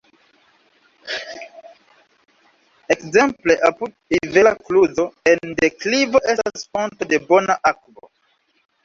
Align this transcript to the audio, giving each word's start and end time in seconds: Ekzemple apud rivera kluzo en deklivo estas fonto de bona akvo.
Ekzemple 2.95 3.57
apud 3.69 3.93
rivera 4.15 4.53
kluzo 4.63 5.05
en 5.33 5.53
deklivo 5.61 6.23
estas 6.35 6.65
fonto 6.71 7.09
de 7.13 7.21
bona 7.29 7.59
akvo. 7.73 8.11